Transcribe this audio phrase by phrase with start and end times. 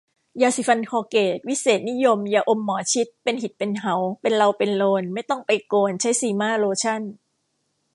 [0.41, 7.01] ยาสีฟันคอลเกต วิเศษนิยม ยาอมหมอชิต เป็นหิดเป็น เหา เป็นเลาเป็นโลน ไม่ต้องไปโกน ใช้ซีม่าโลชั่น